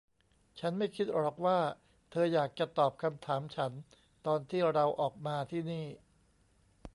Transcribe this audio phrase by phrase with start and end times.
[0.59, 1.59] ฉันไม่คิดหรอกว่า
[2.11, 3.71] เธออยากจะตอบคำถามฉัน
[4.25, 5.87] ตอนที่เราออกมาที่นี่